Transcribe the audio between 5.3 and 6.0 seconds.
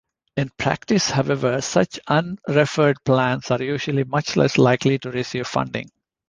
funding.